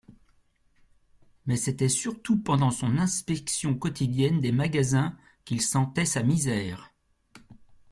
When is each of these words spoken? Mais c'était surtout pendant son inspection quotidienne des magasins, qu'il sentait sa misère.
Mais 1.45 1.57
c'était 1.57 1.87
surtout 1.87 2.41
pendant 2.41 2.71
son 2.71 2.97
inspection 2.97 3.75
quotidienne 3.77 4.41
des 4.41 4.51
magasins, 4.51 5.15
qu'il 5.45 5.61
sentait 5.61 6.05
sa 6.05 6.23
misère. 6.23 6.91